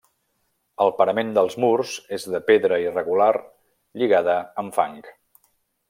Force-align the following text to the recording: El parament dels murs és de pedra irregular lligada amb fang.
El 0.85 0.93
parament 1.01 1.29
dels 1.35 1.57
murs 1.65 1.91
és 2.17 2.25
de 2.37 2.41
pedra 2.49 2.81
irregular 2.87 3.31
lligada 3.43 4.41
amb 4.65 4.81
fang. 4.81 5.01